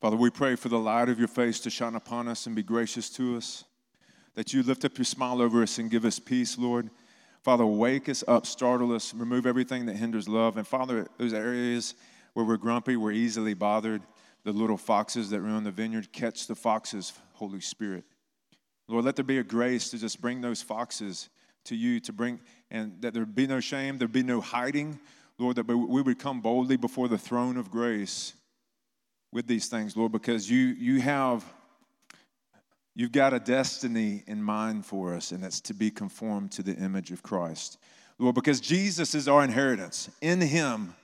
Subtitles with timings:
[0.00, 2.62] Father, we pray for the light of your face to shine upon us and be
[2.62, 3.64] gracious to us,
[4.34, 6.88] that you lift up your smile over us and give us peace, Lord.
[7.42, 10.56] Father, wake us up, startle us, remove everything that hinders love.
[10.56, 11.94] And Father, those areas
[12.32, 14.00] where we're grumpy, we're easily bothered,
[14.42, 18.04] the little foxes that ruin the vineyard, catch the foxes, Holy Spirit.
[18.88, 21.28] Lord, let there be a grace to just bring those foxes
[21.64, 22.40] to you, to bring,
[22.70, 24.98] and that there be no shame, there be no hiding.
[25.36, 28.32] Lord, that we would come boldly before the throne of grace
[29.32, 31.44] with these things, Lord, because you, you have,
[32.94, 36.74] you've got a destiny in mind for us, and that's to be conformed to the
[36.74, 37.78] image of Christ.
[38.18, 40.10] Lord, because Jesus is our inheritance.
[40.20, 40.94] In Him,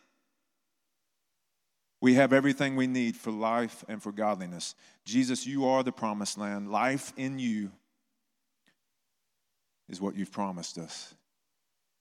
[2.01, 4.75] we have everything we need for life and for godliness.
[5.05, 6.71] Jesus, you are the promised land.
[6.71, 7.71] Life in you
[9.89, 11.15] is what you've promised us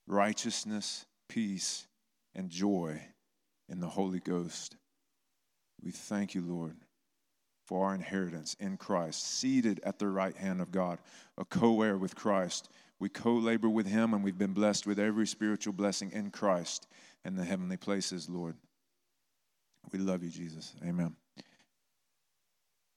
[0.08, 1.88] righteousness, peace,
[2.36, 3.02] and joy
[3.70, 4.76] in the Holy Ghost.
[5.86, 6.76] We thank you, Lord,
[7.68, 10.98] for our inheritance in Christ, seated at the right hand of God,
[11.38, 12.70] a co heir with Christ.
[13.00, 16.88] We co labor with Him, and we've been blessed with every spiritual blessing in Christ
[17.24, 18.56] in the heavenly places, Lord.
[19.94, 20.74] We love you, Jesus.
[20.84, 21.16] Amen.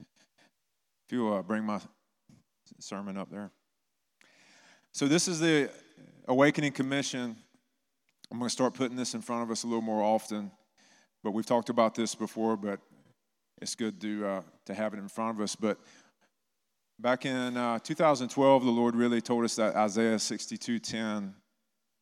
[0.00, 1.80] If you uh, bring my
[2.80, 3.50] sermon up there.
[4.92, 5.70] So, this is the
[6.27, 7.36] Awakening Commission.
[8.30, 10.50] I'm going to start putting this in front of us a little more often,
[11.22, 12.80] but we've talked about this before, but
[13.61, 15.56] it's good to, uh, to have it in front of us.
[15.56, 15.78] But
[16.98, 21.34] back in uh, 2012, the Lord really told us that Isaiah 62:10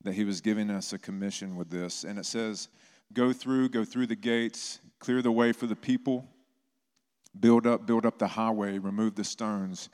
[0.02, 2.68] that He was giving us a commission with this, and it says,
[3.12, 6.28] "Go through, go through the gates, clear the way for the people,
[7.38, 9.88] build up, build up the highway, remove the stones,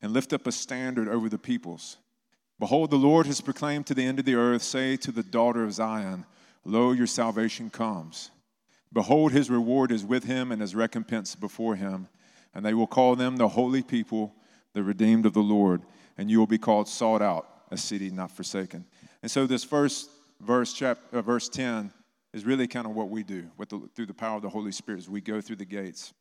[0.00, 1.98] and lift up a standard over the peoples."
[2.60, 5.64] Behold, the Lord has proclaimed to the end of the earth, say to the daughter
[5.64, 6.26] of Zion,
[6.66, 8.30] Lo, your salvation comes.
[8.92, 12.08] Behold, his reward is with him and his recompense before him.
[12.54, 14.34] And they will call them the holy people,
[14.72, 15.82] the redeemed of the Lord.
[16.18, 18.84] And you will be called sought out, a city not forsaken.
[19.22, 20.10] And so, this first
[20.40, 21.92] verse, chapter, uh, verse 10,
[22.32, 24.98] is really kind of what we do the, through the power of the Holy Spirit
[24.98, 26.12] as we go through the gates.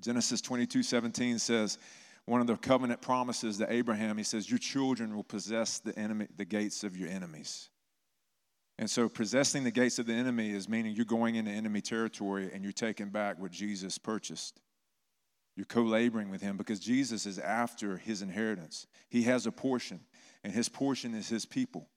[0.00, 1.78] Genesis 22 17 says,
[2.26, 6.26] one of the covenant promises to Abraham, he says, Your children will possess the, enemy,
[6.36, 7.68] the gates of your enemies.
[8.78, 12.50] And so, possessing the gates of the enemy is meaning you're going into enemy territory
[12.52, 14.60] and you're taking back what Jesus purchased.
[15.56, 18.86] You're co laboring with him because Jesus is after his inheritance.
[19.08, 20.00] He has a portion,
[20.42, 21.88] and his portion is his people.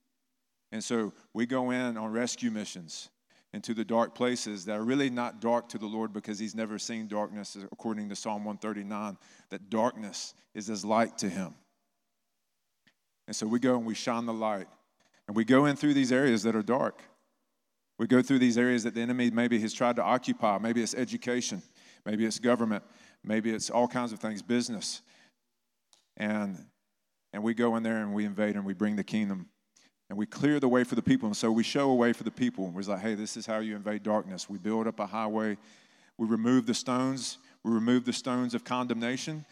[0.71, 3.09] And so, we go in on rescue missions
[3.53, 6.77] into the dark places that are really not dark to the Lord because he's never
[6.77, 9.17] seen darkness, according to Psalm 139,
[9.49, 11.55] that darkness is as light to him.
[13.25, 14.67] And so we go and we shine the light.
[15.27, 17.01] And we go in through these areas that are dark.
[17.99, 20.57] We go through these areas that the enemy maybe has tried to occupy.
[20.59, 21.61] Maybe it's education,
[22.05, 22.83] maybe it's government,
[23.23, 25.01] maybe it's all kinds of things, business.
[26.15, 26.57] And,
[27.33, 29.49] and we go in there and we invade and we bring the kingdom
[30.09, 31.27] and we clear the way for the people.
[31.27, 32.65] And so we show a way for the people.
[32.65, 34.49] And we're like, hey, this is how you invade darkness.
[34.49, 35.57] We build up a highway.
[36.17, 37.39] We remove the stones.
[37.63, 39.45] We remove the stones of condemnation.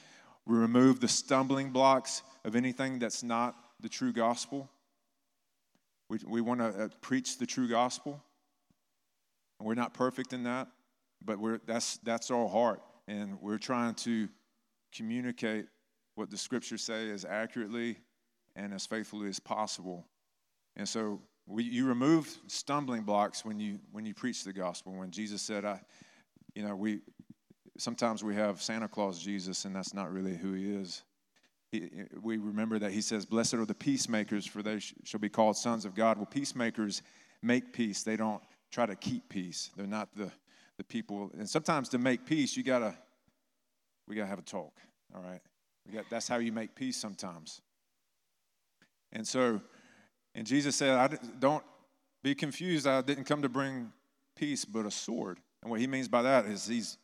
[0.46, 4.70] We remove the stumbling blocks of anything that's not the true gospel.
[6.10, 8.22] We, we want to uh, preach the true gospel.
[9.60, 10.68] We're not perfect in that,
[11.24, 12.82] but we're, that's, that's our heart.
[13.08, 14.28] And we're trying to
[14.94, 15.66] communicate
[16.16, 17.98] what the scriptures say as accurately
[18.56, 20.06] and as faithfully as possible
[20.76, 24.94] and so we, you remove stumbling blocks when you when you preach the gospel.
[24.94, 25.80] When Jesus said, "I,"
[26.54, 27.00] you know, we
[27.78, 31.04] sometimes we have Santa Claus Jesus, and that's not really who he is.
[32.22, 35.58] We remember that he says, "Blessed are the peacemakers, for they sh- shall be called
[35.58, 37.02] sons of God." Well, peacemakers
[37.42, 38.04] make peace.
[38.04, 38.42] They don't
[38.72, 39.72] try to keep peace.
[39.76, 40.32] They're not the
[40.78, 41.32] the people.
[41.38, 42.96] And sometimes to make peace, you gotta
[44.08, 44.74] we gotta have a talk.
[45.16, 45.42] All right,
[45.86, 47.62] we got that's how you make peace sometimes.
[49.12, 49.62] And so
[50.36, 51.64] and Jesus said, I don't
[52.22, 52.86] be confused.
[52.86, 53.92] I didn't come to bring
[54.36, 55.40] peace, but a sword.
[55.64, 56.98] And what he means by that is he's,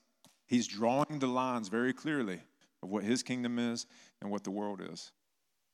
[0.47, 2.41] he's drawing the lines very clearly
[2.83, 3.87] of what his kingdom is
[4.21, 5.11] and what the world is.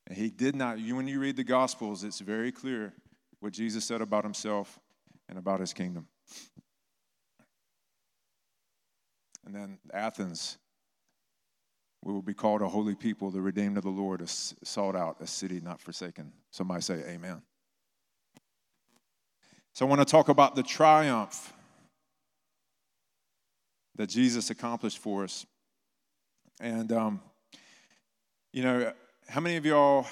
[0.08, 2.94] And he did not, you, when you read the Gospels, it's very clear
[3.40, 4.80] what Jesus said about himself
[5.30, 6.08] and about his kingdom.
[9.46, 10.58] And then Athens,
[12.04, 15.18] we will be called a holy people, the redeemed of the Lord, a sought out,
[15.20, 16.32] a city not forsaken.
[16.52, 17.42] Somebody say, Amen.
[19.74, 21.54] So I want to talk about the triumph
[23.96, 25.46] that Jesus accomplished for us.
[26.60, 27.22] And, um,
[28.58, 28.92] you know,
[29.30, 30.08] how many of y'all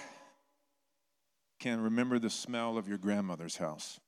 [1.60, 4.00] can remember the smell of your grandmother's house?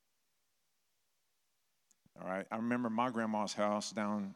[2.21, 2.45] All right.
[2.51, 4.35] I remember my grandma's house down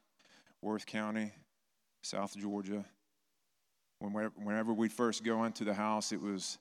[0.59, 1.31] Worth County
[2.01, 2.83] South Georgia.
[4.00, 6.57] Whenever we'd first go into the house, it was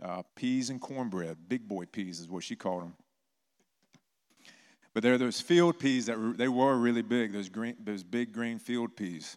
[0.00, 1.38] uh, peas and cornbread.
[1.48, 2.94] Big boy peas is what she called them.
[4.94, 8.04] But there are those field peas that were, they were really big, those, green, those
[8.04, 9.36] big green field peas.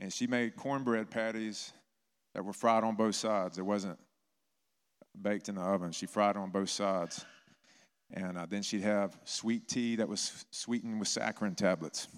[0.00, 1.72] And she made cornbread patties
[2.34, 3.58] that were fried on both sides.
[3.58, 3.98] It wasn't
[5.20, 5.92] baked in the oven.
[5.92, 7.24] She fried on both sides.
[8.12, 12.08] And uh, then she'd have sweet tea that was sweetened with saccharin tablets.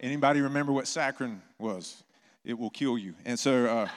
[0.00, 2.02] Anybody remember what saccharin was?
[2.44, 3.14] It will kill you.
[3.24, 3.88] And so uh,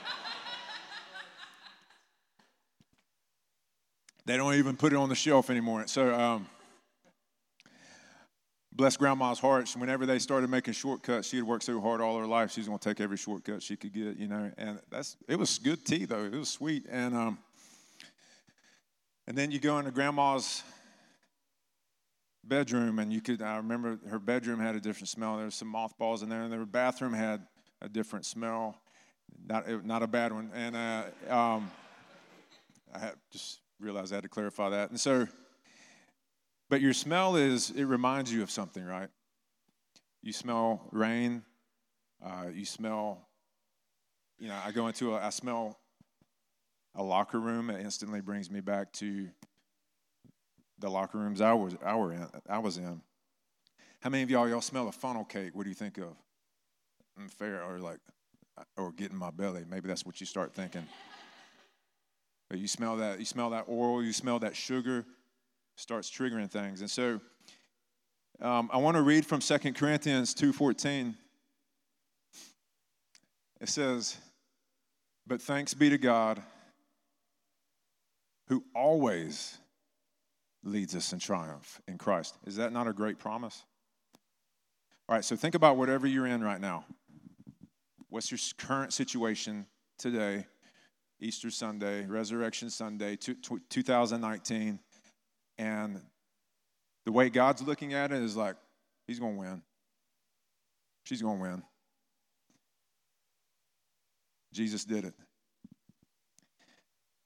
[4.24, 5.86] they don't even put it on the shelf anymore.
[5.86, 6.46] So um,
[8.74, 9.70] bless grandma's heart.
[9.76, 12.52] Whenever they started making shortcuts, she had worked so hard all her life.
[12.52, 14.50] She was going to take every shortcut she could get, you know.
[14.58, 16.24] And that's it was good tea though.
[16.24, 16.86] It was sweet.
[16.90, 17.38] And um,
[19.26, 20.62] and then you go into grandma's
[22.44, 25.36] bedroom, and you could, I remember her bedroom had a different smell.
[25.36, 27.46] There was some mothballs in there, and the bathroom had
[27.80, 28.76] a different smell.
[29.46, 30.50] Not, not a bad one.
[30.54, 31.70] And uh, um,
[32.94, 34.90] I just realized I had to clarify that.
[34.90, 35.26] And so,
[36.72, 39.10] but your smell is, it reminds you of something, right?
[40.22, 41.42] You smell rain,
[42.24, 43.28] uh, you smell,
[44.38, 45.78] you know, I go into a, I smell
[46.94, 49.28] a locker room, it instantly brings me back to
[50.78, 53.02] the locker rooms I was, I, were in, I was in.
[54.00, 55.50] How many of y'all, y'all smell a funnel cake?
[55.52, 56.16] What do you think of?
[57.20, 57.98] Unfair mm, or like,
[58.78, 59.66] or get in my belly.
[59.68, 60.86] Maybe that's what you start thinking.
[62.48, 65.04] But you smell that, you smell that oil, you smell that sugar,
[65.76, 66.80] starts triggering things.
[66.80, 67.20] And so
[68.40, 71.14] um, I want to read from 2 Corinthians 2.14.
[73.60, 74.16] It says,
[75.26, 76.42] But thanks be to God
[78.48, 79.58] who always
[80.64, 82.36] leads us in triumph in Christ.
[82.46, 83.64] Is that not a great promise?
[85.08, 86.84] All right, so think about whatever you're in right now.
[88.08, 89.66] What's your current situation
[89.98, 90.46] today?
[91.20, 94.78] Easter Sunday, Resurrection Sunday, 2019.
[95.62, 96.00] And
[97.04, 98.56] the way God's looking at it is like,
[99.06, 99.62] He's going to win.
[101.04, 101.62] She's going to win.
[104.52, 105.14] Jesus did it.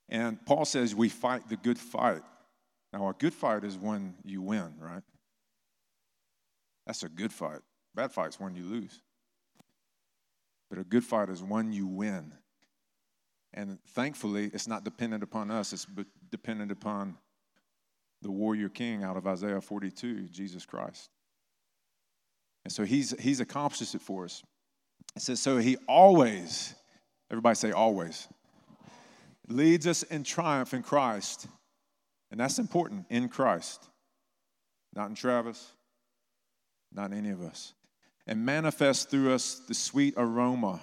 [0.08, 2.22] And Paul says we fight the good fight.
[2.92, 5.02] Now, a good fight is when you win, right?
[6.86, 7.60] That's a good fight.
[7.94, 9.00] Bad fight's when you lose.
[10.68, 12.32] But a good fight is when you win.
[13.54, 15.86] And thankfully, it's not dependent upon us, it's
[16.30, 17.16] dependent upon
[18.22, 21.10] the warrior king out of Isaiah 42, Jesus Christ.
[22.64, 24.42] And so he's, he's accomplished it for us.
[25.14, 26.74] It says, so he always,
[27.30, 28.28] everybody say always
[29.48, 31.46] leads us in triumph in Christ.
[32.30, 33.88] And that's important in Christ,
[34.94, 35.72] not in Travis,
[36.92, 37.72] not in any of us.
[38.26, 40.80] And manifests through us the sweet aroma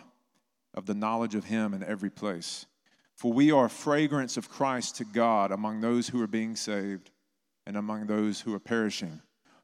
[0.73, 2.65] of the knowledge of Him in every place.
[3.15, 7.11] For we are fragrance of Christ to God among those who are being saved
[7.65, 9.21] and among those who are perishing.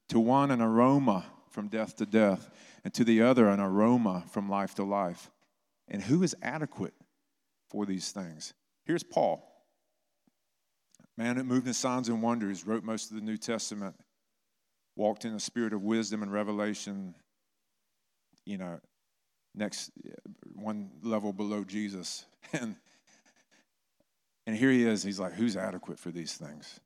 [0.09, 2.49] To one, an aroma from death to death,
[2.83, 5.29] and to the other, an aroma from life to life.
[5.87, 6.93] And who is adequate
[7.69, 8.53] for these things?
[8.85, 9.45] Here's Paul.
[11.17, 13.95] Man that moved in signs and wonders, wrote most of the New Testament,
[14.95, 17.13] walked in a spirit of wisdom and revelation,
[18.45, 18.79] you know,
[19.53, 19.91] next
[20.53, 22.25] one level below Jesus.
[22.51, 22.77] And
[24.47, 26.79] and here he is, he's like, who's adequate for these things?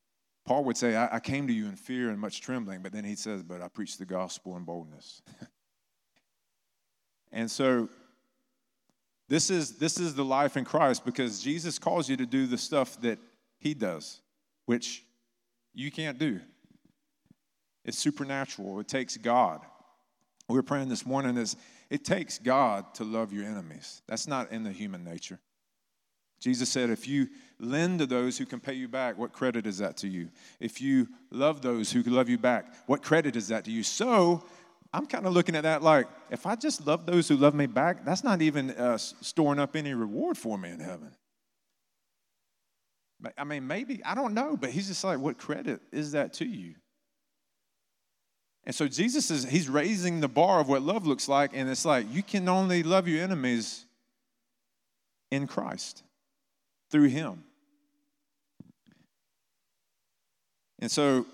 [0.46, 3.06] Paul would say, I, I came to you in fear and much trembling, but then
[3.06, 5.22] he says, But I preach the gospel in boldness.
[7.32, 7.90] and so
[9.30, 12.58] this is, this is the life in Christ because Jesus calls you to do the
[12.58, 13.20] stuff that
[13.58, 14.22] he does,
[14.66, 15.04] which
[15.74, 16.42] you can't do.
[17.86, 19.62] It's supernatural, it takes God.
[20.50, 21.56] We were praying this morning is
[21.90, 24.02] it takes God to love your enemies.
[24.08, 25.40] That's not in the human nature.
[26.40, 27.30] Jesus said, if you
[27.64, 30.30] lend to those who can pay you back, what credit is that to you?
[30.60, 33.84] If you love those who love you back, what credit is that to you?
[33.84, 34.44] So
[34.94, 37.66] I'm kind of looking at that like, if I just love those who love me
[37.66, 41.12] back, that's not even uh, storing up any reward for me in heaven.
[43.38, 46.46] I mean, maybe, I don't know, but he's just like, what credit is that to
[46.46, 46.76] you?
[48.66, 51.86] And so Jesus is, he's raising the bar of what love looks like, and it's
[51.86, 53.86] like, you can only love your enemies
[55.32, 56.04] in Christ,
[56.92, 57.44] through him.
[60.84, 61.26] And so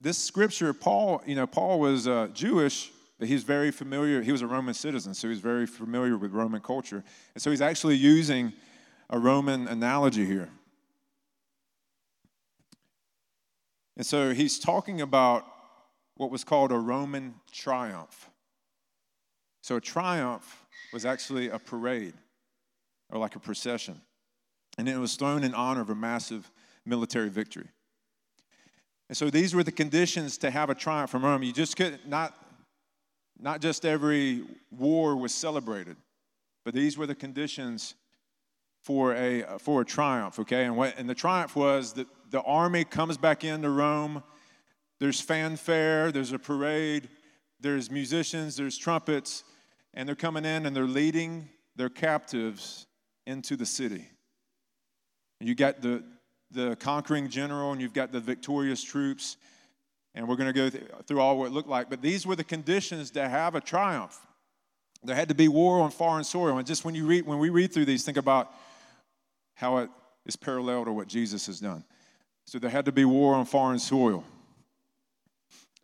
[0.00, 2.90] this scripture, Paul, you know, Paul was uh, Jewish,
[3.20, 4.22] but he's very familiar.
[4.22, 7.04] He was a Roman citizen, so he's very familiar with Roman culture.
[7.34, 8.52] And so he's actually using
[9.08, 10.48] a Roman analogy here.
[13.96, 15.46] And so he's talking about
[16.16, 18.30] what was called a Roman triumph.
[19.62, 22.14] So a triumph was actually a parade
[23.10, 24.00] or like a procession.
[24.76, 26.50] And it was thrown in honor of a massive
[26.84, 27.68] military victory.
[29.10, 31.42] And so these were the conditions to have a triumph from Rome.
[31.42, 32.32] You just could not,
[33.40, 35.96] not just every war was celebrated,
[36.64, 37.96] but these were the conditions
[38.84, 40.64] for a, for a triumph, okay?
[40.64, 44.22] And, what, and the triumph was that the army comes back into Rome.
[45.00, 47.08] There's fanfare, there's a parade,
[47.58, 49.42] there's musicians, there's trumpets,
[49.92, 52.86] and they're coming in and they're leading their captives
[53.26, 54.06] into the city.
[55.40, 56.04] You got the,
[56.50, 59.36] the conquering general and you've got the victorious troops,
[60.14, 61.88] and we're going to go th- through all what it looked like.
[61.88, 64.18] But these were the conditions to have a triumph.
[65.02, 66.58] There had to be war on foreign soil.
[66.58, 68.52] And just when you read, when we read through these, think about
[69.54, 69.90] how it
[70.26, 71.84] is parallel to what Jesus has done.
[72.44, 74.24] So there had to be war on foreign soil.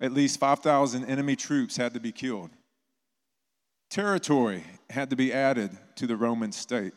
[0.00, 2.50] At least 5,000 enemy troops had to be killed.
[3.88, 6.92] Territory had to be added to the Roman state.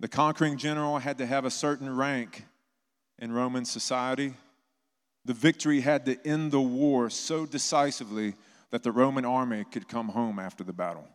[0.00, 2.44] The conquering general had to have a certain rank
[3.18, 4.34] in Roman society.
[5.24, 8.34] The victory had to end the war so decisively
[8.70, 11.08] that the Roman army could come home after the battle.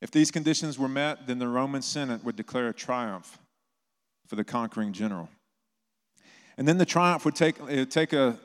[0.00, 3.38] If these conditions were met, then the Roman Senate would declare a triumph
[4.26, 5.28] for the conquering general.
[6.56, 8.38] And then the triumph would take, would take a,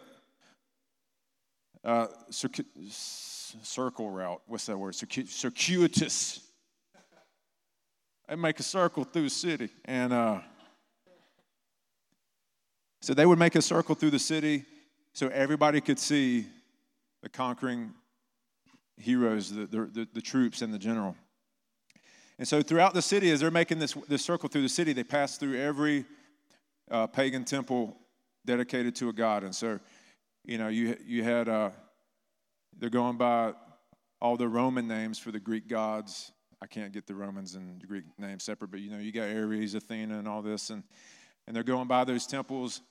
[1.84, 2.34] uh, a
[3.64, 4.42] circle route.
[4.48, 4.96] What's that word?
[4.96, 6.45] Circuitous.
[8.28, 9.70] They make a circle through the city.
[9.86, 10.40] And uh,
[13.02, 14.66] so they would make a circle through the city
[15.14, 16.48] so everybody could see
[17.22, 17.94] the conquering
[18.98, 21.16] heroes, the, the, the, the troops, and the general.
[22.38, 25.04] And so throughout the city, as they're making this, this circle through the city, they
[25.04, 26.06] pass through every
[26.90, 27.96] uh, pagan temple
[28.46, 29.44] dedicated to a god.
[29.44, 29.80] And so,
[30.44, 31.70] you know, you, you had, uh,
[32.78, 33.54] they're going by
[34.22, 36.32] all the Roman names for the Greek gods.
[36.66, 39.30] I can't get the Romans and the Greek names separate, but you know, you got
[39.30, 40.72] Ares, Athena, and all this.
[40.72, 40.82] And,
[41.46, 42.82] and they're going by those temples.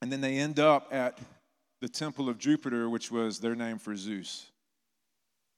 [0.00, 1.18] And then they end up at
[1.82, 4.46] the temple of Jupiter, which was their name for Zeus.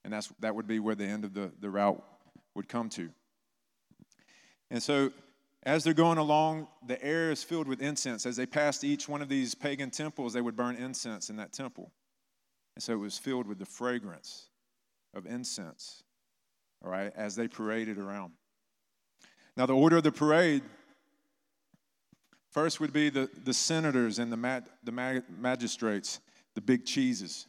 [0.03, 2.03] And that's, that would be where the end of the, the route
[2.57, 3.09] would come to.
[4.69, 5.13] And so,
[5.63, 8.27] as they're going along, the air is filled with incense.
[8.27, 11.53] As they passed each one of these pagan temples, they would burn incense in that
[11.53, 11.93] temple.
[12.75, 14.49] And so it was filled with the fragrance
[15.15, 16.03] of incense,
[16.85, 18.33] all right, as they paraded around.
[19.57, 20.63] Now, the order of the parade
[22.51, 26.21] first would be the, the senators and the, mag, the mag, magistrates,
[26.55, 27.47] the big cheeses,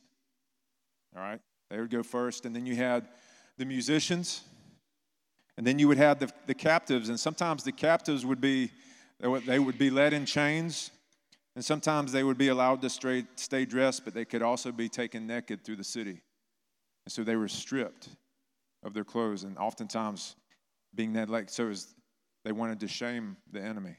[1.15, 1.39] all right?
[1.69, 2.45] They would go first.
[2.45, 3.07] And then you had
[3.57, 4.43] the musicians,
[5.57, 8.71] and then you would have the, the captives, and sometimes the captives would be,
[9.19, 10.91] they would be led in chains,
[11.55, 12.89] and sometimes they would be allowed to
[13.35, 16.21] stay dressed, but they could also be taken naked through the city.
[17.05, 18.09] And so they were stripped
[18.83, 20.35] of their clothes, and oftentimes
[20.93, 21.93] being that like so as
[22.43, 23.95] they wanted to shame the enemy.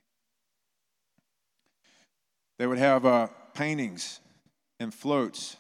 [2.58, 4.20] They would have uh, paintings
[4.78, 5.56] and floats,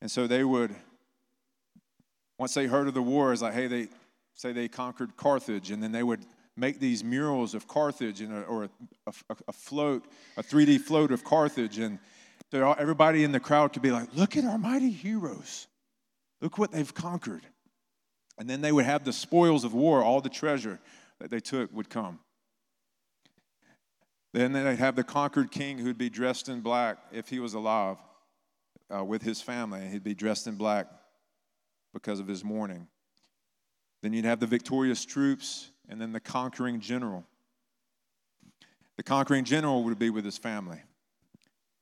[0.00, 0.74] and so they would.
[2.38, 3.88] Once they heard of the war, it's like, hey, they
[4.34, 6.24] say they conquered Carthage, and then they would
[6.56, 8.70] make these murals of Carthage and a, or a,
[9.06, 10.04] a, a, float,
[10.36, 11.98] a 3D float of Carthage, and
[12.54, 15.68] all, everybody in the crowd could be like, "Look at our mighty heroes!
[16.42, 17.46] Look what they've conquered!"
[18.36, 20.80] And then they would have the spoils of war, all the treasure
[21.18, 22.18] that they took would come.
[24.32, 27.98] Then they'd have the conquered king who'd be dressed in black if he was alive
[28.94, 29.88] uh, with his family.
[29.88, 30.88] He'd be dressed in black
[31.92, 32.88] because of his mourning.
[34.02, 37.24] Then you'd have the victorious troops and then the conquering general.
[38.96, 40.80] The conquering general would be with his family.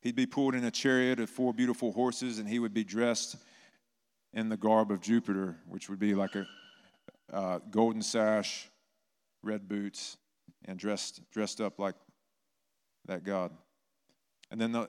[0.01, 3.37] He'd be pulled in a chariot of four beautiful horses, and he would be dressed
[4.33, 6.47] in the garb of Jupiter, which would be like a
[7.33, 8.69] uh, golden sash,
[9.43, 10.17] red boots,
[10.67, 11.95] and dressed dressed up like
[13.07, 13.53] that god.
[14.51, 14.89] And then the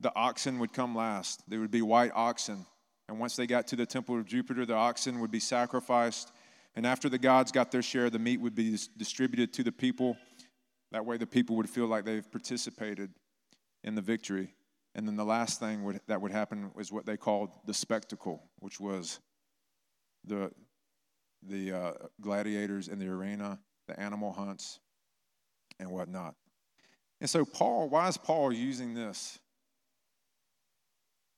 [0.00, 1.42] the oxen would come last.
[1.48, 2.66] They would be white oxen,
[3.08, 6.32] and once they got to the temple of Jupiter, the oxen would be sacrificed
[6.76, 10.18] and after the gods got their share, the meat would be distributed to the people.
[10.92, 13.10] That way, the people would feel like they've participated
[13.82, 14.54] in the victory.
[14.96, 18.42] And then the last thing would, that would happen was what they called the spectacle,
[18.60, 19.20] which was
[20.24, 20.50] the,
[21.46, 24.80] the uh, gladiators in the arena, the animal hunts,
[25.78, 26.34] and whatnot.
[27.20, 29.38] And so, Paul, why is Paul using this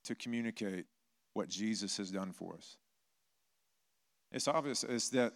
[0.04, 0.86] to communicate
[1.34, 2.76] what Jesus has done for us?
[4.30, 5.32] it's obvious is that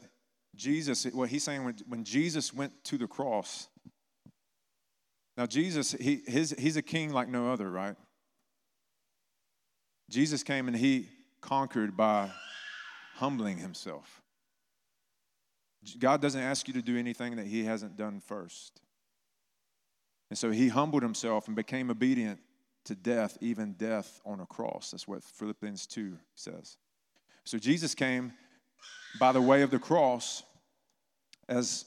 [0.54, 3.68] Jesus, what he's saying when, when Jesus went to the cross,
[5.36, 7.96] now Jesus, he, his, he's a king like no other, right?
[10.08, 11.08] Jesus came and he
[11.40, 12.30] conquered by
[13.14, 14.22] humbling himself.
[15.98, 18.80] God doesn't ask you to do anything that he hasn't done first.
[20.30, 22.38] And so he humbled himself and became obedient
[22.84, 24.90] to death, even death on a cross.
[24.90, 26.76] That's what Philippians 2 says.
[27.44, 28.32] So Jesus came
[29.18, 30.42] by the way of the cross
[31.48, 31.84] as,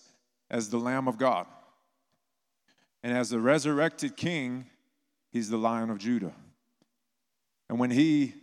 [0.50, 1.48] as the Lamb of God.
[3.04, 4.66] And as the resurrected king,
[5.32, 6.34] he's the Lion of Judah.
[7.70, 8.34] And when he,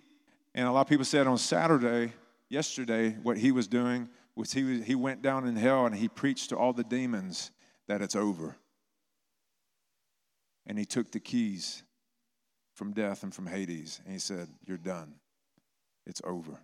[0.55, 2.13] and a lot of people said on Saturday,
[2.49, 6.09] yesterday, what he was doing was he, was, he went down in hell and he
[6.09, 7.51] preached to all the demons
[7.89, 8.57] that it's over.
[10.67, 11.83] And he took the keys
[12.75, 15.15] from death and from Hades and he said, You're done.
[16.07, 16.59] It's over.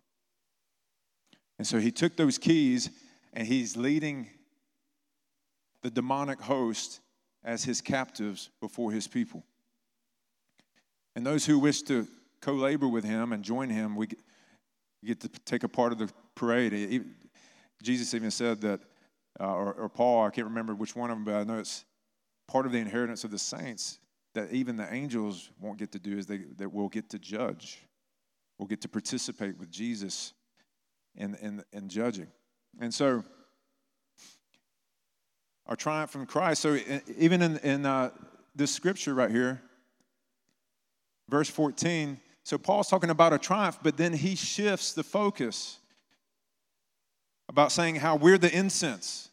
[1.58, 2.90] And so he took those keys
[3.32, 4.28] and he's leading
[5.82, 7.00] the demonic host
[7.44, 9.44] as his captives before his people.
[11.14, 12.06] And those who wish to
[12.40, 14.08] co labor with him and join him, we
[15.04, 17.04] get to take a part of the parade.
[17.82, 18.80] Jesus even said that,
[19.40, 21.84] uh, or, or, Paul, I can't remember which one of them, but I know it's
[22.48, 24.00] part of the inheritance of the saints
[24.34, 27.82] that even the angels won't get to do is they that we'll get to judge.
[28.58, 30.32] We'll get to participate with Jesus
[31.14, 32.26] in, in, in judging.
[32.80, 33.24] And so,
[35.66, 36.62] our triumph from Christ.
[36.62, 36.78] So,
[37.16, 38.10] even in, in uh,
[38.56, 39.62] this scripture right here,
[41.28, 42.18] verse 14,
[42.48, 45.80] so Paul's talking about a triumph, but then he shifts the focus
[47.46, 49.28] about saying how we're the incense.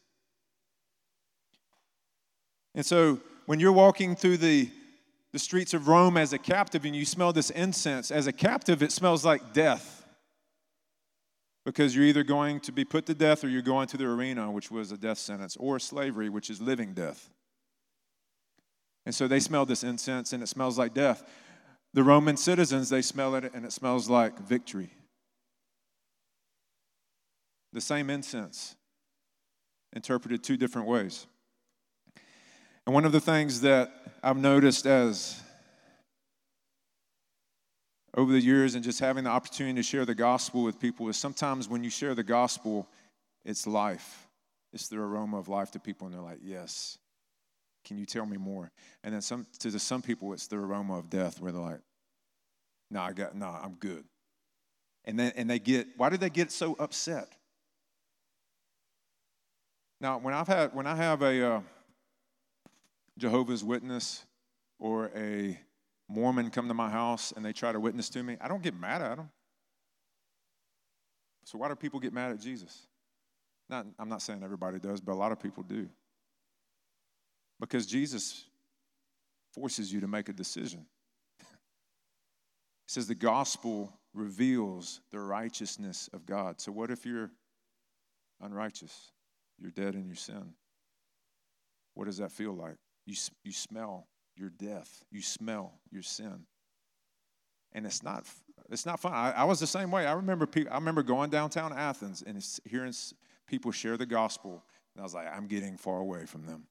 [2.73, 4.69] And so when you're walking through the,
[5.31, 8.83] the streets of Rome as a captive and you smell this incense, as a captive,
[8.83, 10.05] it smells like death.
[11.65, 14.51] Because you're either going to be put to death or you're going to the arena,
[14.51, 17.29] which was a death sentence, or slavery, which is living death.
[19.05, 21.23] And so they smell this incense and it smells like death.
[21.95, 24.89] The Roman citizens, they smell it and it smells like victory.
[27.71, 28.75] The same incense,
[29.93, 31.25] interpreted two different ways.
[32.85, 35.41] And one of the things that I've noticed as
[38.13, 41.15] over the years and just having the opportunity to share the gospel with people is
[41.15, 42.89] sometimes when you share the gospel,
[43.45, 44.27] it's life.
[44.73, 46.97] It's the aroma of life to people, and they're like, Yes,
[47.85, 48.71] can you tell me more?
[49.03, 51.81] And then some to some people it's the aroma of death where they're like,
[52.91, 54.03] No, I got no, I'm good.
[55.05, 57.31] And then and they get why do they get so upset?
[60.01, 61.61] Now, when I've had when I have a uh,
[63.17, 64.25] Jehovah's Witness
[64.77, 65.57] or a
[66.07, 68.77] Mormon come to my house and they try to witness to me, I don't get
[68.77, 69.29] mad at them.
[71.45, 72.87] So why do people get mad at Jesus?
[73.69, 75.87] Not, I'm not saying everybody does, but a lot of people do.
[77.59, 78.45] Because Jesus
[79.53, 80.85] forces you to make a decision.
[81.39, 81.45] He
[82.87, 86.59] says the gospel reveals the righteousness of God.
[86.61, 87.31] So, what if you're
[88.41, 89.11] unrighteous?
[89.57, 90.53] You're dead in your sin.
[91.93, 92.75] What does that feel like?
[93.05, 96.45] You, you smell your death, you smell your sin.
[97.71, 98.25] And it's not,
[98.69, 99.13] it's not fun.
[99.13, 100.05] I, I was the same way.
[100.05, 102.93] I remember, pe- I remember going downtown Athens and hearing
[103.47, 104.63] people share the gospel,
[104.93, 106.67] and I was like, I'm getting far away from them.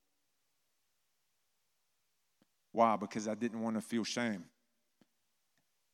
[2.75, 2.97] Why?
[2.97, 4.45] Because I didn't want to feel shame.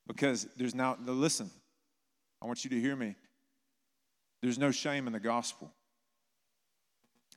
[0.06, 1.50] Because there's now, listen,
[2.42, 3.16] I want you to hear me.
[4.40, 5.70] There's no shame in the gospel.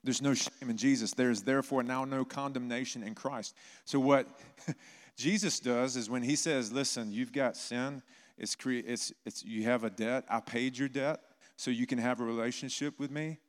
[0.01, 1.13] There's no shame in Jesus.
[1.13, 3.53] There is therefore now no condemnation in Christ.
[3.84, 4.27] So, what
[5.17, 8.01] Jesus does is when he says, Listen, you've got sin,
[8.38, 11.19] it's, cre- it's, it's, you have a debt, I paid your debt,
[11.58, 13.39] so you can have a relationship with me.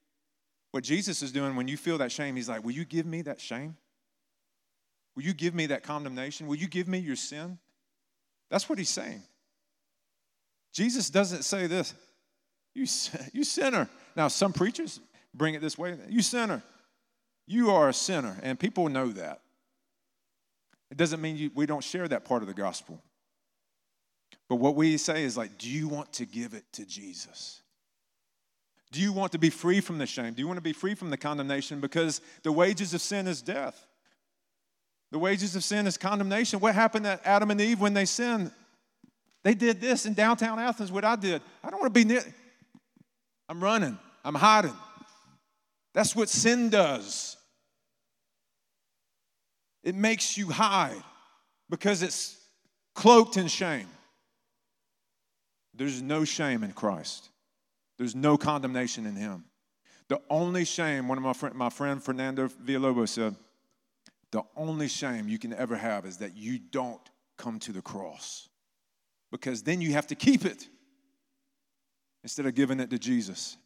[0.72, 3.22] What Jesus is doing when you feel that shame, he's like, Will you give me
[3.22, 3.76] that shame?
[5.14, 6.46] Will you give me that condemnation?
[6.46, 7.58] Will you give me your sin?
[8.50, 9.22] That's what he's saying.
[10.72, 11.94] Jesus doesn't say this,
[12.74, 12.86] you,
[13.32, 13.88] you sinner.
[14.16, 15.00] Now, some preachers
[15.32, 16.62] bring it this way, you sinner.
[17.46, 19.40] You are a sinner, and people know that.
[20.90, 23.00] It doesn't mean you, we don't share that part of the gospel.
[24.48, 27.62] But what we say is like, do you want to give it to Jesus?
[28.92, 30.34] Do you want to be free from the shame?
[30.34, 31.80] Do you want to be free from the condemnation?
[31.80, 33.86] Because the wages of sin is death.
[35.14, 36.58] The wages of sin is condemnation.
[36.58, 38.50] What happened to Adam and Eve when they sinned?
[39.44, 41.40] They did this in downtown Athens, what I did.
[41.62, 42.24] I don't want to be near.
[43.48, 44.74] I'm running, I'm hiding.
[45.92, 47.36] That's what sin does.
[49.84, 51.00] It makes you hide
[51.70, 52.36] because it's
[52.96, 53.86] cloaked in shame.
[55.74, 57.28] There's no shame in Christ.
[57.98, 59.44] There's no condemnation in him.
[60.08, 63.36] The only shame, one of my friend, my friend Fernando Villalobos said,
[64.34, 68.48] the only shame you can ever have is that you don't come to the cross
[69.30, 70.66] because then you have to keep it
[72.24, 73.56] instead of giving it to Jesus.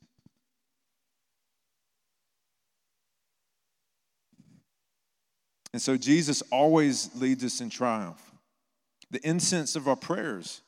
[5.72, 8.20] And so Jesus always leads us in triumph.
[9.10, 10.60] The incense of our prayers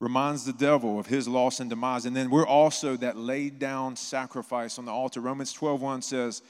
[0.00, 2.06] reminds the devil of his loss and demise.
[2.06, 5.20] And then we're also that laid down sacrifice on the altar.
[5.20, 6.42] Romans 12 1 says,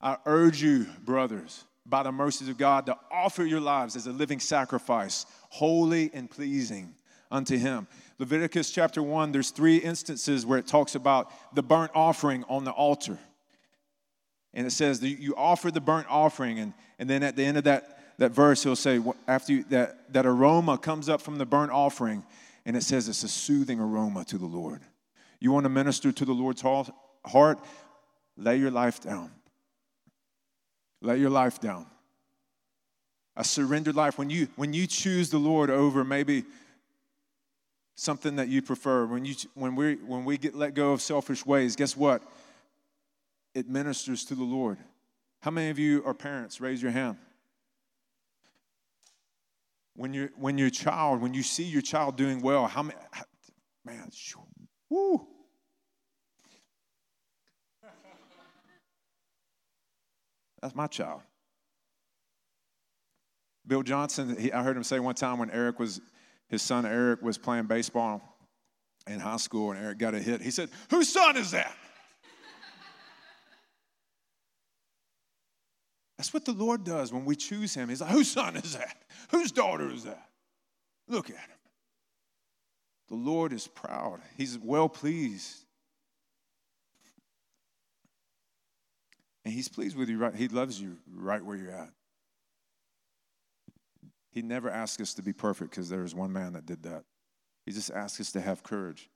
[0.00, 4.12] I urge you, brothers, by the mercies of God, to offer your lives as a
[4.12, 6.94] living sacrifice, holy and pleasing
[7.30, 7.86] unto him.
[8.18, 12.70] Leviticus chapter 1, there's three instances where it talks about the burnt offering on the
[12.70, 13.18] altar.
[14.52, 17.64] And it says you offer the burnt offering, and, and then at the end of
[17.64, 21.72] that, that verse, he'll say, after you, that, that aroma comes up from the burnt
[21.72, 22.24] offering,
[22.66, 24.82] and it says it's a soothing aroma to the Lord.
[25.38, 27.58] You want to minister to the Lord's heart?
[28.36, 29.30] Lay your life down.
[31.02, 31.86] Lay your life down.
[33.36, 34.18] A surrendered life.
[34.18, 36.44] When you, when you choose the Lord over maybe
[37.94, 41.46] something that you prefer, when, you, when, we, when we get let go of selfish
[41.46, 42.22] ways, guess what?
[43.54, 44.78] It ministers to the Lord.
[45.40, 46.60] How many of you are parents?
[46.60, 47.16] Raise your hand.
[49.96, 52.98] When, you when your child, when you see your child doing well, how many,
[53.84, 54.10] man,
[54.88, 55.26] woo.
[60.62, 61.22] That's my child.
[63.66, 66.00] Bill Johnson, he, I heard him say one time when Eric was,
[66.48, 68.22] his son Eric was playing baseball
[69.06, 70.40] in high school and Eric got a hit.
[70.40, 71.74] He said, Whose son is that?
[76.20, 77.88] That's what the Lord does when we choose Him.
[77.88, 78.94] He's like, Whose son is that?
[79.30, 80.28] Whose daughter is that?
[81.08, 81.58] Look at Him.
[83.08, 85.64] The Lord is proud, He's well pleased.
[89.44, 90.34] And He's pleased with you, right?
[90.34, 91.90] He loves you right where you're at.
[94.32, 97.04] He never asks us to be perfect because there was one man that did that.
[97.66, 99.10] He just asks us to have courage.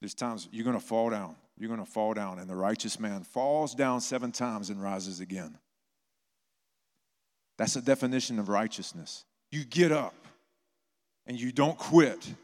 [0.00, 1.36] There's times you're going to fall down.
[1.56, 5.20] You're going to fall down, and the righteous man falls down seven times and rises
[5.20, 5.56] again.
[7.58, 9.24] That's the definition of righteousness.
[9.52, 10.14] You get up
[11.26, 12.34] and you don't quit.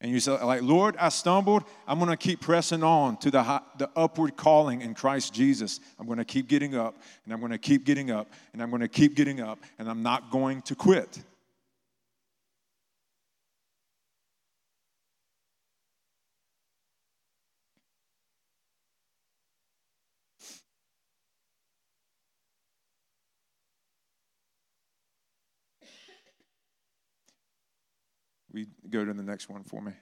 [0.00, 1.64] And you say, like, Lord, I stumbled.
[1.86, 5.78] I'm going to keep pressing on to the, high, the upward calling in Christ Jesus.
[5.98, 8.70] I'm going to keep getting up, and I'm going to keep getting up, and I'm
[8.70, 11.22] going to keep getting up, and I'm not going to quit.
[28.52, 29.92] We go to the next one for me.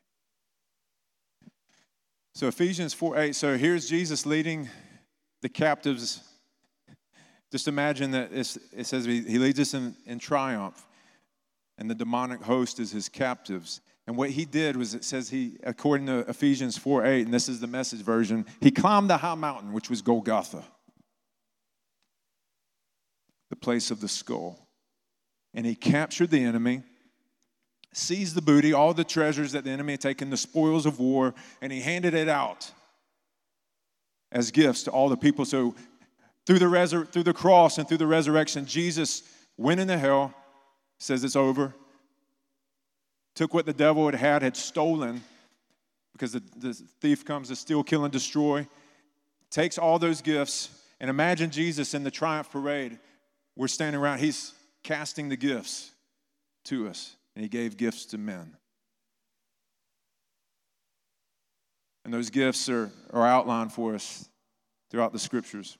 [2.35, 3.35] So Ephesians 4 8.
[3.35, 4.69] So here's Jesus leading
[5.43, 6.23] the captives.
[7.51, 10.87] Just imagine that it says he leads us in, in triumph,
[11.79, 13.81] and the demonic host is his captives.
[14.07, 17.49] And what he did was it says he, according to Ephesians 4 8, and this
[17.49, 20.65] is the message version, he climbed the high mountain, which was Golgotha,
[23.51, 24.59] the place of the skull.
[25.55, 26.83] And he captured the enemy
[27.93, 31.35] seized the booty, all the treasures that the enemy had taken, the spoils of war,
[31.61, 32.71] and he handed it out
[34.31, 35.45] as gifts to all the people.
[35.45, 35.75] So
[36.47, 39.23] through the, through the cross and through the resurrection, Jesus
[39.57, 40.35] went into hell,
[40.99, 41.75] says it's over,
[43.35, 45.23] took what the devil had had, had stolen,
[46.13, 48.67] because the, the thief comes to steal, kill, and destroy,
[49.51, 50.71] takes all those gifts,
[51.01, 52.99] and imagine Jesus in the triumph parade.
[53.57, 55.91] We're standing around, he's casting the gifts
[56.65, 58.57] to us and he gave gifts to men.
[62.05, 64.29] And those gifts are, are outlined for us
[64.91, 65.79] throughout the scriptures.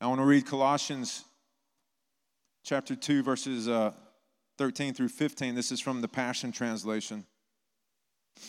[0.00, 1.24] I want to read Colossians
[2.64, 3.92] chapter 2, verses uh,
[4.58, 5.54] 13 through 15.
[5.54, 7.24] This is from the Passion Translation.
[8.36, 8.42] It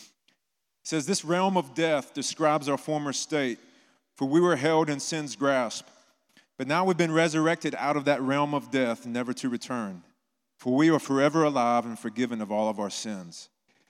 [0.82, 3.60] says, This realm of death describes our former state,
[4.16, 5.86] for we were held in sin's grasp.
[6.56, 10.02] But now we've been resurrected out of that realm of death, never to return.
[10.56, 13.48] For we are forever alive and forgiven of all of our sins.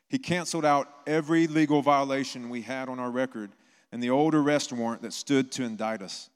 [0.08, 3.50] He canceled out every legal violation we had on our record
[3.92, 6.30] and the old arrest warrant that stood to indict us.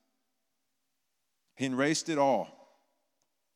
[1.56, 2.48] He erased it all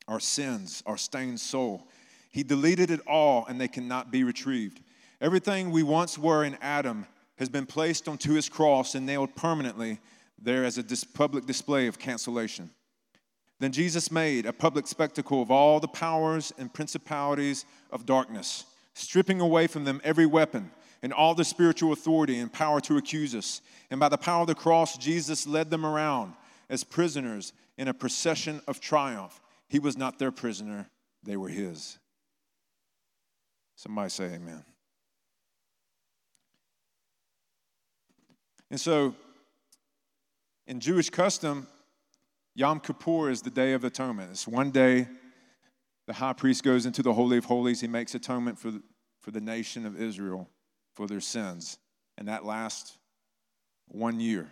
[0.08, 1.86] our sins, our stained soul.
[2.30, 4.80] He deleted it all, and they cannot be retrieved.
[5.20, 7.06] Everything we once were in Adam
[7.36, 10.00] has been placed onto his cross and nailed permanently
[10.42, 12.70] there as a dis- public display of cancellation.
[13.60, 19.40] Then Jesus made a public spectacle of all the powers and principalities of darkness, stripping
[19.40, 20.70] away from them every weapon
[21.02, 23.60] and all the spiritual authority and power to accuse us.
[23.90, 26.34] And by the power of the cross, Jesus led them around
[26.68, 29.40] as prisoners in a procession of triumph.
[29.68, 30.88] He was not their prisoner,
[31.22, 31.98] they were his.
[33.76, 34.64] Somebody say amen.
[38.70, 39.14] And so,
[40.66, 41.66] in Jewish custom,
[42.54, 44.30] Yom Kippur is the Day of Atonement.
[44.30, 45.08] It's one day
[46.06, 47.80] the high priest goes into the Holy of Holies.
[47.80, 48.82] He makes atonement for the,
[49.20, 50.48] for the nation of Israel
[50.94, 51.78] for their sins.
[52.18, 52.98] And that lasts
[53.88, 54.48] one year.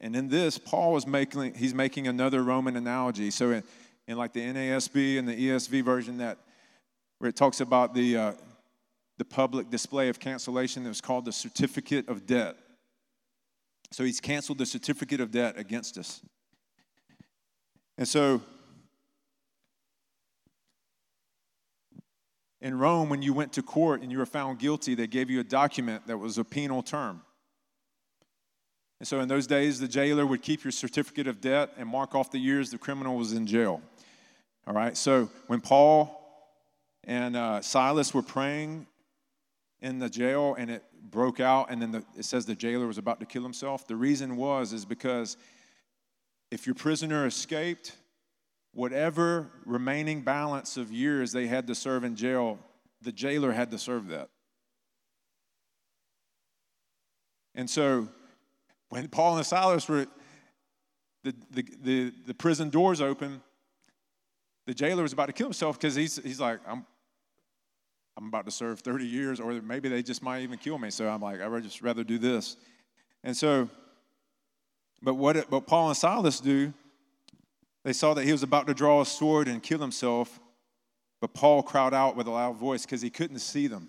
[0.00, 3.30] And in this, Paul is making, he's making another Roman analogy.
[3.30, 3.62] So in,
[4.08, 6.38] in like the NASB and the ESV version that
[7.18, 8.32] where it talks about the, uh,
[9.18, 12.56] the public display of cancellation that was called the certificate of debt.
[13.92, 16.22] So he's canceled the certificate of debt against us.
[17.98, 18.40] And so
[22.60, 25.40] in Rome, when you went to court and you were found guilty, they gave you
[25.40, 27.22] a document that was a penal term.
[29.00, 32.14] And so in those days, the jailer would keep your certificate of debt and mark
[32.14, 33.80] off the years the criminal was in jail.
[34.66, 36.16] All right, so when Paul
[37.04, 38.86] and uh, Silas were praying
[39.80, 42.98] in the jail and it broke out, and then the, it says the jailer was
[42.98, 43.86] about to kill himself.
[43.86, 45.36] The reason was is because
[46.50, 47.96] if your prisoner escaped,
[48.72, 52.58] whatever remaining balance of years they had to serve in jail,
[53.02, 54.28] the jailer had to serve that.
[57.54, 58.08] And so
[58.90, 60.06] when Paul and Silas were,
[61.24, 63.40] the, the, the, the prison doors open,
[64.66, 66.86] the jailer was about to kill himself because he's, he's like, I'm,
[68.20, 70.90] I'm about to serve 30 years, or maybe they just might even kill me.
[70.90, 72.56] So I'm like, I would just rather do this.
[73.24, 73.70] And so,
[75.02, 76.74] but what, it, what Paul and Silas do,
[77.82, 80.38] they saw that he was about to draw a sword and kill himself,
[81.22, 83.88] but Paul cried out with a loud voice because he couldn't see them.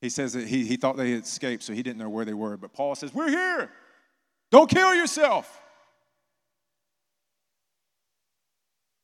[0.00, 2.34] He says that he, he thought they had escaped, so he didn't know where they
[2.34, 2.56] were.
[2.56, 3.70] But Paul says, We're here.
[4.50, 5.60] Don't kill yourself.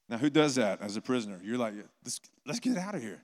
[0.09, 1.39] Now, who does that as a prisoner?
[1.43, 3.23] You're like, let's, let's get out of here.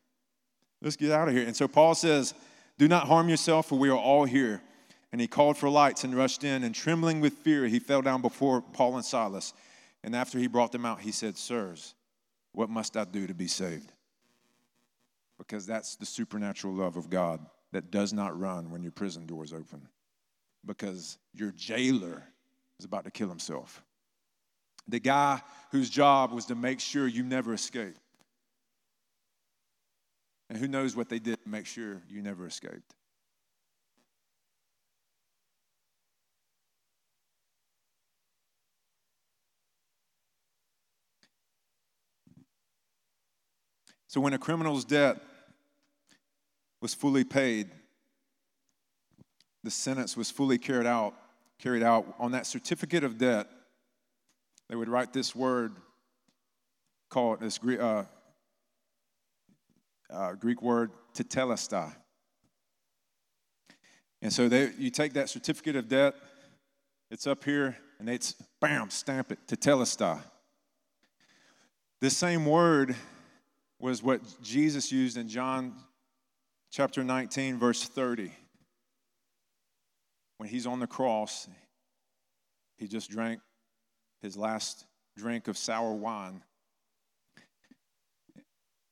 [0.84, 1.46] Let's get out of here.
[1.46, 2.34] And so Paul says,
[2.78, 4.60] Do not harm yourself, for we are all here.
[5.12, 8.20] And he called for lights and rushed in, and trembling with fear, he fell down
[8.20, 9.54] before Paul and Silas.
[10.02, 11.94] And after he brought them out, he said, Sirs,
[12.52, 13.92] what must I do to be saved?
[15.38, 17.40] Because that's the supernatural love of God
[17.72, 19.88] that does not run when your prison doors open.
[20.66, 22.22] Because your jailer
[22.78, 23.82] is about to kill himself.
[24.86, 27.96] The guy whose job was to make sure you never escape.
[30.48, 32.94] And who knows what they did to make sure you never escaped.
[44.14, 45.16] So when a criminal's debt
[46.80, 47.70] was fully paid,
[49.64, 51.14] the sentence was fully carried out,
[51.58, 53.48] carried out on that certificate of debt,
[54.68, 55.72] they would write this word
[57.10, 58.04] called this uh,
[60.10, 61.94] uh, Greek word tetelestai.
[64.22, 66.14] And so they, you take that certificate of debt,
[67.10, 70.18] it's up here, and it's bam, stamp it, tetelestai.
[72.00, 72.94] This same word
[73.78, 75.74] was what Jesus used in John
[76.70, 78.32] chapter 19, verse 30.
[80.38, 81.48] When he's on the cross,
[82.76, 83.40] he just drank
[84.22, 84.86] his last
[85.16, 86.42] drink of sour wine.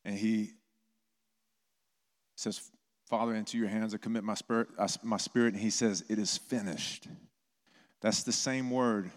[0.04, 0.52] And he
[2.42, 2.70] says,
[3.08, 5.54] Father, into your hands I commit my spirit, uh, my spirit.
[5.54, 7.06] And he says, It is finished.
[8.00, 9.10] That's the same word,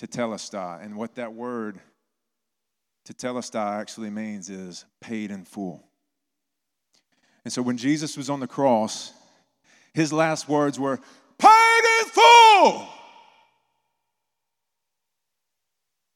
[0.00, 0.84] tetelestai.
[0.84, 1.80] And what that word,
[3.08, 5.82] tetelestai, actually means is paid in full.
[7.44, 9.12] And so when Jesus was on the cross,
[9.92, 11.00] his last words were,
[11.38, 12.88] Paid in full!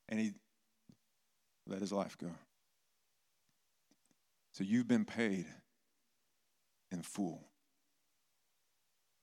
[0.08, 0.32] And he
[1.66, 2.30] let his life go.
[4.52, 5.46] So you've been paid
[6.90, 7.40] in full.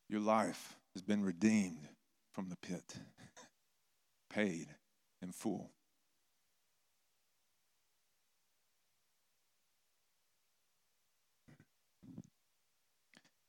[0.10, 1.88] Your life has been redeemed
[2.34, 2.96] from the pit,
[4.30, 4.68] paid
[5.22, 5.72] in full.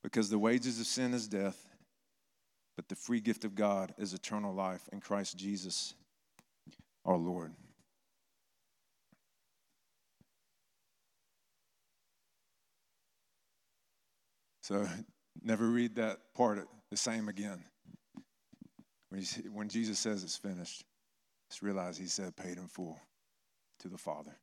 [0.03, 1.69] Because the wages of sin is death,
[2.75, 5.93] but the free gift of God is eternal life in Christ Jesus
[7.05, 7.53] our Lord.
[14.69, 14.87] So
[15.41, 17.63] never read that part the same again.
[19.09, 20.83] When, when Jesus says it's finished,
[21.49, 22.99] just realize he said paid in full
[23.79, 24.37] to the Father.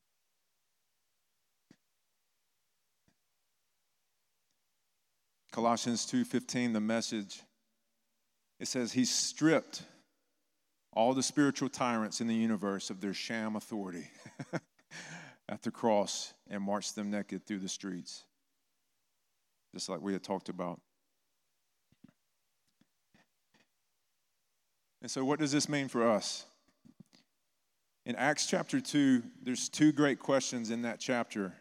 [5.53, 7.41] Colossians 2:15 the message
[8.59, 9.85] it says he stripped
[10.93, 14.11] all the spiritual tyrants in the universe of their sham authority
[15.49, 18.25] at the cross and marched them naked through the streets,
[19.77, 20.81] just like we had talked about.
[25.03, 26.47] And so, what does this mean for us?
[28.07, 31.53] In Acts chapter 2, there's two great questions in that chapter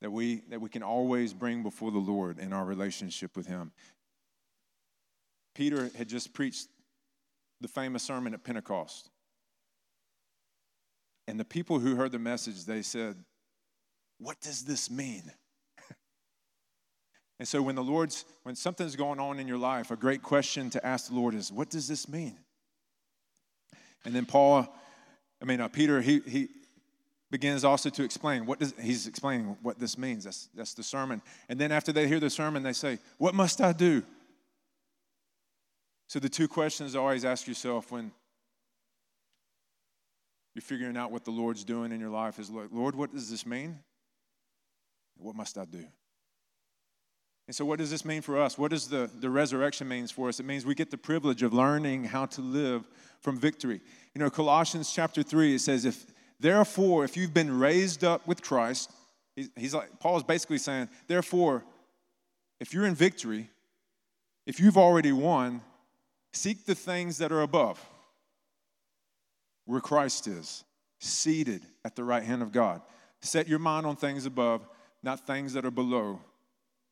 [0.00, 3.70] that we, that we can always bring before the Lord in our relationship with Him.
[5.54, 6.68] Peter had just preached
[7.60, 9.10] the famous sermon at Pentecost.
[11.26, 13.16] And the people who heard the message, they said,
[14.16, 15.30] What does this mean?
[17.38, 20.70] And so when the Lord's, when something's going on in your life, a great question
[20.70, 22.36] to ask the Lord is, What does this mean?
[24.04, 24.66] And then Paul,
[25.40, 26.48] I mean, uh, Peter, he, he
[27.30, 30.24] begins also to explain what does, he's explaining what this means.
[30.24, 31.22] That's, that's the sermon.
[31.48, 34.02] And then after they hear the sermon, they say, What must I do?
[36.08, 38.10] So the two questions always ask yourself when
[40.54, 43.46] you're figuring out what the Lord's doing in your life is Lord, what does this
[43.46, 43.78] mean?
[45.18, 45.84] What must I do?
[47.48, 48.58] And so, what does this mean for us?
[48.58, 50.38] What does the, the resurrection means for us?
[50.38, 52.86] It means we get the privilege of learning how to live
[53.20, 53.80] from victory.
[54.14, 56.04] You know, Colossians chapter 3, it says, if
[56.38, 58.92] therefore, if you've been raised up with Christ,
[59.34, 61.64] he's, he's like, Paul's basically saying, therefore,
[62.60, 63.48] if you're in victory,
[64.46, 65.62] if you've already won,
[66.34, 67.82] seek the things that are above
[69.64, 70.64] where Christ is,
[70.98, 72.82] seated at the right hand of God.
[73.22, 74.68] Set your mind on things above,
[75.02, 76.20] not things that are below,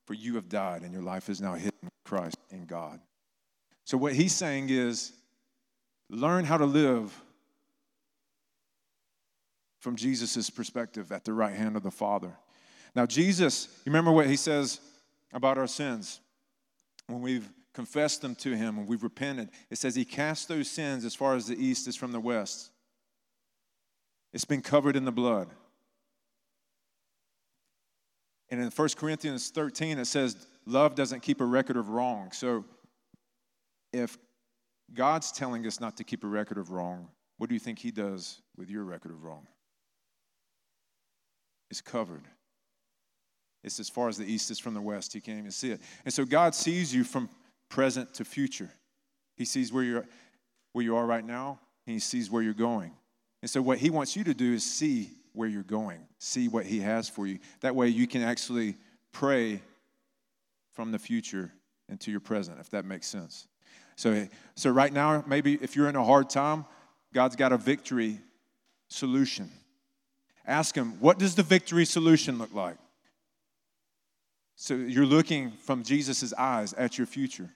[0.07, 3.01] for you have died and your life is now hidden with Christ in God.
[3.85, 5.13] So, what he's saying is
[6.09, 7.15] learn how to live
[9.81, 12.37] from Jesus' perspective at the right hand of the Father.
[12.95, 14.81] Now, Jesus, you remember what he says
[15.33, 16.21] about our sins
[17.07, 21.05] when we've confessed them to him and we've repented, it says he cast those sins
[21.05, 22.71] as far as the east is from the west.
[24.33, 25.49] It's been covered in the blood.
[28.51, 32.33] And in 1 Corinthians 13, it says, Love doesn't keep a record of wrong.
[32.33, 32.65] So
[33.93, 34.19] if
[34.95, 37.91] God's telling us not to keep a record of wrong, what do you think He
[37.91, 39.47] does with your record of wrong?
[41.71, 42.25] It's covered.
[43.65, 45.15] It's as far as the east is from the west.
[45.15, 45.81] You can't even see it.
[46.05, 47.29] And so God sees you from
[47.69, 48.71] present to future.
[49.37, 50.07] He sees where you're
[50.73, 52.93] where you are right now, and he sees where you're going.
[53.41, 56.65] And so what he wants you to do is see where you're going, see what
[56.65, 57.39] he has for you.
[57.61, 58.77] That way you can actually
[59.13, 59.61] pray
[60.73, 61.53] from the future
[61.89, 63.47] into your present, if that makes sense.
[63.97, 66.65] So, so right now, maybe if you're in a hard time,
[67.15, 68.19] God's got a victory
[68.89, 69.51] solution.
[70.47, 72.77] Ask him, what does the victory solution look like?
[74.55, 77.51] So you're looking from Jesus' eyes at your future.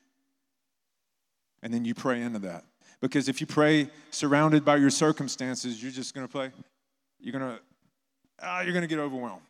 [1.63, 2.65] And then you pray into that.
[3.01, 6.51] Because if you pray surrounded by your circumstances, you're just going to play,
[7.19, 7.61] you're going to,
[8.43, 9.43] ah, you're going to get overwhelmed.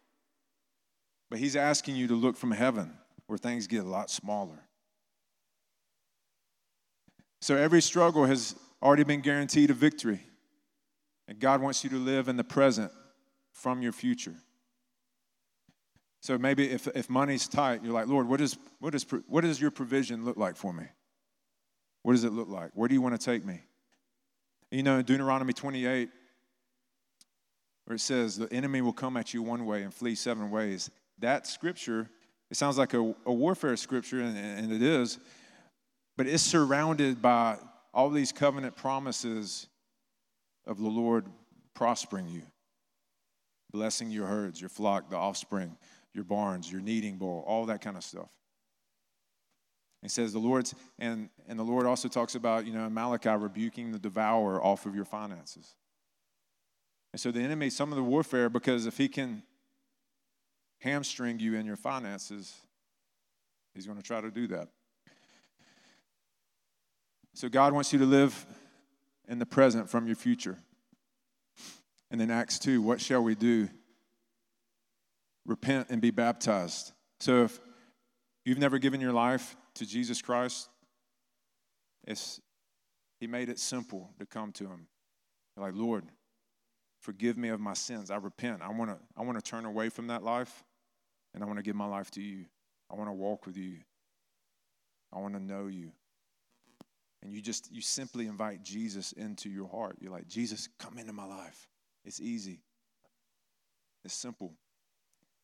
[1.31, 2.93] But he's asking you to look from heaven
[3.27, 4.59] where things get a lot smaller.
[7.41, 10.21] So every struggle has already been guaranteed a victory.
[11.29, 12.91] And God wants you to live in the present
[13.53, 14.35] from your future.
[16.23, 19.61] So maybe if, if money's tight, you're like, Lord, what, is, what, is, what does
[19.61, 20.85] your provision look like for me?
[22.03, 22.73] What does it look like?
[22.75, 23.61] Where do you want to take me?
[24.71, 26.11] You know, in Deuteronomy 28,
[27.91, 30.93] where it says, the enemy will come at you one way and flee seven ways.
[31.19, 32.09] That scripture,
[32.49, 35.19] it sounds like a, a warfare scripture, and, and it is,
[36.17, 37.57] but it's surrounded by
[37.93, 39.67] all these covenant promises
[40.69, 41.27] of the Lord
[41.75, 42.43] prospering you,
[43.73, 45.77] blessing your herds, your flock, the offspring
[46.15, 48.29] your barns, your kneading bowl, all that kind of stuff.
[50.01, 53.91] He says the Lord's, and, and the Lord also talks about, you know, Malachi rebuking
[53.91, 55.75] the devourer off of your finances.
[57.13, 59.43] And so the enemy, some of the warfare, because if he can
[60.79, 62.55] hamstring you in your finances,
[63.75, 64.69] he's going to try to do that.
[67.35, 68.47] So God wants you to live
[69.29, 70.59] in the present from your future.
[72.11, 73.69] And then Acts 2, what shall we do?
[75.47, 76.93] repent and be baptized.
[77.19, 77.61] So if
[78.45, 80.69] you've never given your life to Jesus Christ,
[82.07, 82.41] it's,
[83.19, 84.87] He made it simple to come to Him.
[85.57, 86.05] Like, Lord,
[87.01, 88.11] forgive me of my sins.
[88.11, 88.63] I repent.
[88.63, 90.65] I want to I want to turn away from that life
[91.35, 92.47] and I want to give my life to you.
[92.91, 93.79] I want to walk with you.
[95.13, 95.93] I want to know you.
[97.23, 99.97] And you just you simply invite Jesus into your heart.
[100.01, 101.69] You're like, Jesus, come into my life.
[102.05, 102.61] It's easy.
[104.05, 104.55] It's simple.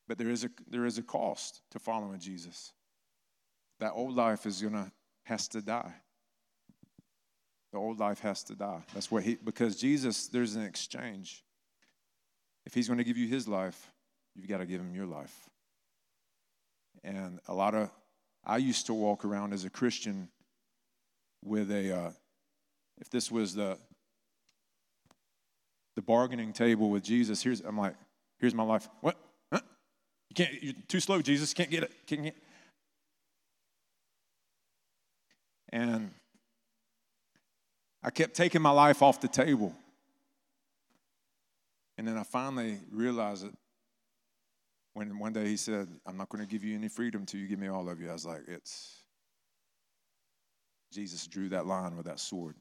[0.08, 2.72] But there is a, there is a cost to following Jesus.
[3.80, 4.90] That old life is gonna
[5.24, 5.92] has to die.
[7.72, 8.82] The old life has to die.
[8.94, 11.44] That's what he because Jesus, there's an exchange.
[12.66, 13.90] If He's going to give you His life,
[14.34, 15.34] you've got to give Him your life.
[17.02, 17.90] And a lot of,
[18.44, 20.28] I used to walk around as a Christian
[21.44, 22.10] with a, uh,
[22.98, 23.78] if this was the,
[25.94, 27.94] the bargaining table with Jesus, here's, I'm like,
[28.38, 28.88] here's my life.
[29.00, 29.16] What?
[29.52, 29.60] Huh?
[30.28, 31.54] You can't, you're too slow, Jesus.
[31.54, 31.92] Can't get it.
[32.06, 32.36] Can't get
[35.70, 36.10] And
[38.02, 39.74] I kept taking my life off the table.
[41.98, 43.54] And then I finally realized it
[44.94, 47.48] when one day he said, I'm not going to give you any freedom until you
[47.48, 48.10] give me all of you.
[48.10, 49.02] I was like, it's.
[50.92, 52.54] Jesus drew that line with that sword.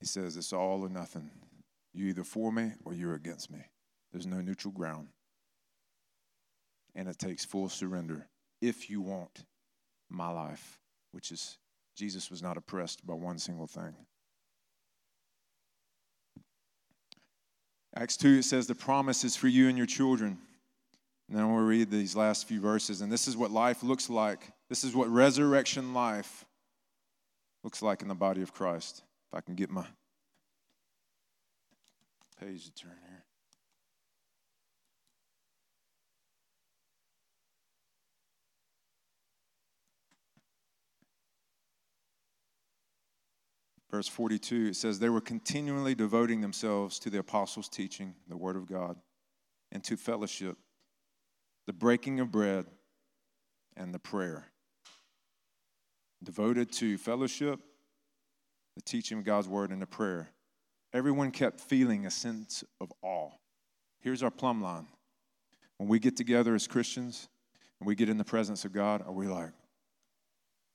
[0.00, 1.30] He says, It's all or nothing.
[1.92, 3.60] You either for me or you're against me.
[4.12, 5.08] There's no neutral ground.
[6.94, 8.28] And it takes full surrender
[8.60, 9.44] if you want
[10.08, 10.78] my life,
[11.12, 11.58] which is
[11.96, 13.94] Jesus was not oppressed by one single thing.
[17.98, 20.38] Acts 2, it says, The promise is for you and your children.
[21.28, 23.00] And then we'll read these last few verses.
[23.00, 24.52] And this is what life looks like.
[24.68, 26.44] This is what resurrection life
[27.64, 29.02] looks like in the body of Christ.
[29.30, 29.84] If I can get my
[32.40, 33.24] page to turn here.
[43.90, 48.56] Verse 42, it says, They were continually devoting themselves to the apostles' teaching, the word
[48.56, 48.96] of God,
[49.72, 50.56] and to fellowship,
[51.66, 52.66] the breaking of bread,
[53.76, 54.50] and the prayer.
[56.22, 57.60] Devoted to fellowship,
[58.74, 60.30] the teaching of God's word, and the prayer.
[60.92, 63.30] Everyone kept feeling a sense of awe.
[64.00, 64.86] Here's our plumb line.
[65.76, 67.28] When we get together as Christians
[67.78, 69.52] and we get in the presence of God, are we like,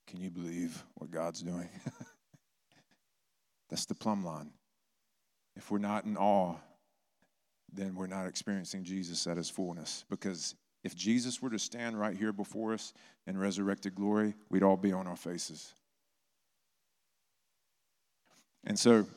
[0.07, 1.69] can you believe what God's doing?
[3.73, 4.51] That's the plumb line.
[5.55, 6.53] If we're not in awe,
[7.73, 10.05] then we're not experiencing Jesus at his fullness.
[10.11, 10.53] Because
[10.83, 12.93] if Jesus were to stand right here before us
[13.25, 15.73] in resurrected glory, we'd all be on our faces.
[18.63, 19.07] And so,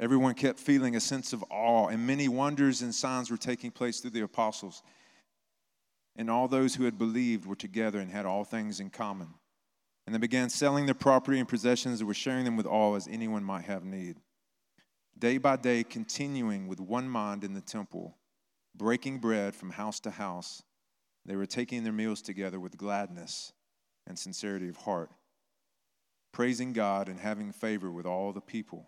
[0.00, 4.00] everyone kept feeling a sense of awe, and many wonders and signs were taking place
[4.00, 4.82] through the apostles.
[6.16, 9.28] And all those who had believed were together and had all things in common.
[10.06, 13.08] And they began selling their property and possessions and were sharing them with all as
[13.08, 14.16] anyone might have need.
[15.18, 18.16] Day by day, continuing with one mind in the temple,
[18.74, 20.62] breaking bread from house to house,
[21.24, 23.52] they were taking their meals together with gladness
[24.06, 25.10] and sincerity of heart,
[26.32, 28.86] praising God and having favor with all the people.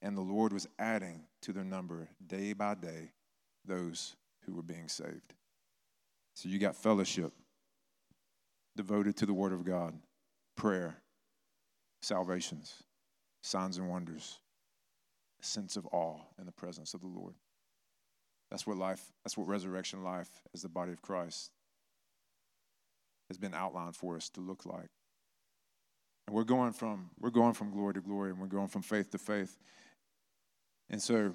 [0.00, 3.10] And the Lord was adding to their number day by day
[3.66, 5.34] those who were being saved.
[6.34, 7.32] So you got fellowship
[8.76, 9.94] devoted to the Word of God,
[10.56, 11.02] prayer,
[12.02, 12.82] salvations,
[13.42, 14.38] signs and wonders,
[15.40, 17.34] a sense of awe in the presence of the Lord.
[18.50, 21.50] That's what life, that's what resurrection life as the body of Christ
[23.28, 24.90] has been outlined for us to look like.
[26.26, 29.10] And we're going from we're going from glory to glory and we're going from faith
[29.12, 29.56] to faith.
[30.90, 31.34] And so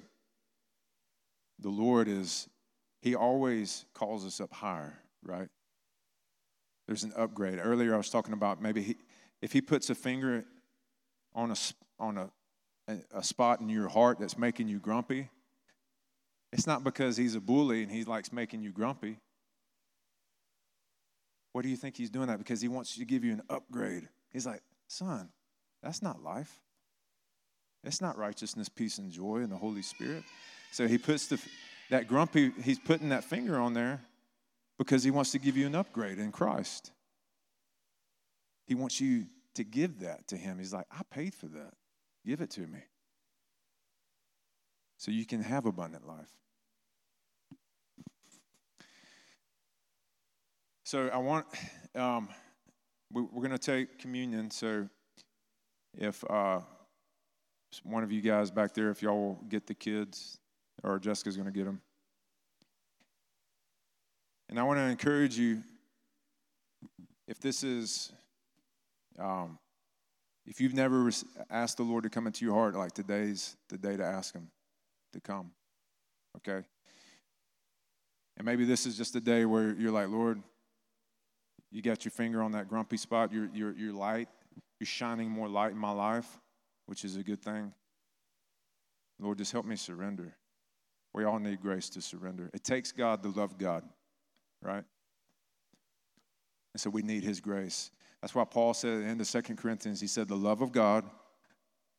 [1.58, 2.48] the Lord is
[3.00, 5.48] he always calls us up higher, right?
[6.92, 7.58] There's an upgrade.
[7.58, 8.96] Earlier, I was talking about maybe he,
[9.40, 10.44] if he puts a finger
[11.34, 11.56] on a
[11.98, 12.30] on a
[13.14, 15.30] a spot in your heart that's making you grumpy,
[16.52, 19.16] it's not because he's a bully and he likes making you grumpy.
[21.52, 22.36] What do you think he's doing that?
[22.36, 24.06] Because he wants to give you an upgrade.
[24.30, 25.30] He's like, son,
[25.82, 26.60] that's not life.
[27.84, 30.24] It's not righteousness, peace, and joy in the Holy Spirit.
[30.72, 31.40] So he puts the
[31.88, 34.02] that grumpy, he's putting that finger on there
[34.84, 36.90] because he wants to give you an upgrade in Christ.
[38.66, 40.58] He wants you to give that to him.
[40.58, 41.74] He's like, I paid for that.
[42.26, 42.80] Give it to me.
[44.98, 46.30] So you can have abundant life.
[50.84, 51.46] So I want,
[51.94, 52.28] um,
[53.12, 54.50] we, are going to take communion.
[54.50, 54.88] So
[55.96, 56.60] if uh,
[57.84, 60.38] one of you guys back there, if y'all will get the kids,
[60.82, 61.80] or Jessica's going to get them.
[64.52, 65.62] And I want to encourage you
[67.26, 68.12] if this is,
[69.18, 69.58] um,
[70.44, 71.10] if you've never
[71.48, 74.50] asked the Lord to come into your heart, like today's the day to ask Him
[75.14, 75.52] to come.
[76.36, 76.66] Okay?
[78.36, 80.42] And maybe this is just a day where you're like, Lord,
[81.70, 83.32] you got your finger on that grumpy spot.
[83.32, 84.28] You're, you're, you're light.
[84.78, 86.28] You're shining more light in my life,
[86.84, 87.72] which is a good thing.
[89.18, 90.36] Lord, just help me surrender.
[91.14, 92.50] We all need grace to surrender.
[92.52, 93.84] It takes God to love God
[94.62, 94.84] right?
[96.74, 97.90] And so we need his grace.
[98.20, 101.04] That's why Paul said in the Second Corinthians, he said, the love of God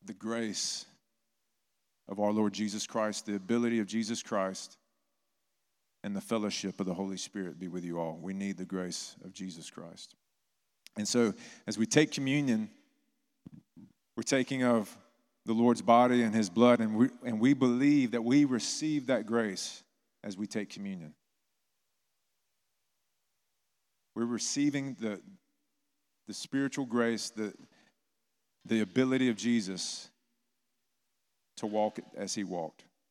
[0.05, 0.85] the grace
[2.09, 4.77] of our Lord Jesus Christ, the ability of Jesus Christ,
[6.03, 8.19] and the fellowship of the Holy Spirit be with you all.
[8.21, 10.15] We need the grace of Jesus Christ.
[10.97, 11.33] And so,
[11.65, 12.69] as we take communion,
[14.17, 14.95] we're taking of
[15.45, 19.25] the Lord's body and his blood, and we, and we believe that we receive that
[19.25, 19.81] grace
[20.23, 21.13] as we take communion.
[24.15, 25.21] We're receiving the,
[26.27, 27.53] the spiritual grace, the,
[28.65, 30.09] the ability of Jesus
[31.57, 32.83] to walk as he walked.